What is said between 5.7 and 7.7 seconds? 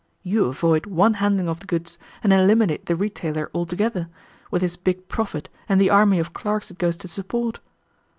the army of clerks it goes to support.